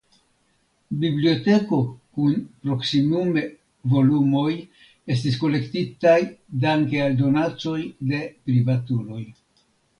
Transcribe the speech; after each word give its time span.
Biblioteko 1.01 1.79
kun 2.19 2.39
proksimume 2.63 3.43
volumoj 3.95 4.49
estis 5.17 5.39
kolektitaj 5.45 6.17
danke 6.67 7.07
al 7.09 7.17
donacoj 7.23 7.79
de 8.13 8.27
privatuloj. 8.51 9.25